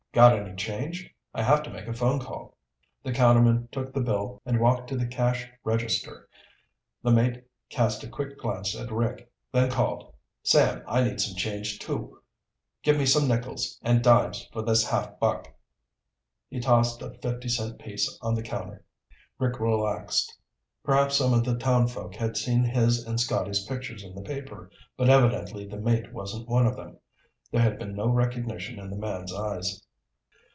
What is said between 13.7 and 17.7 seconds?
and dimes for this half buck." He tossed a fifty